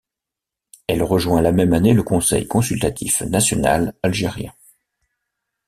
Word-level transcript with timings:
Elle 0.87 1.03
rejoint 1.03 1.43
la 1.43 1.51
même 1.51 1.73
année 1.73 1.93
le 1.93 2.01
Conseil 2.01 2.47
consultatif 2.47 3.21
national 3.21 3.93
algérien. 4.01 4.51